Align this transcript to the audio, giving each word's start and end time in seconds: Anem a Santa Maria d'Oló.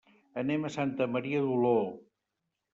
Anem 0.41 0.65
a 0.69 0.71
Santa 0.77 1.09
Maria 1.17 1.45
d'Oló. 1.45 1.77